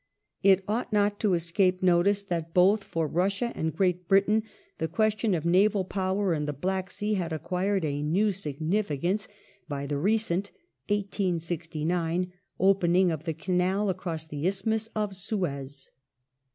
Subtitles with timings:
[0.41, 4.41] It ought not to escape notice that both for Russia and Great Britain
[4.79, 9.27] the question of naval power in the Black Sea had acquired a new significance
[9.69, 10.49] by the recent
[10.87, 15.91] (1869) opening of the canal across the Isthmus of Suez.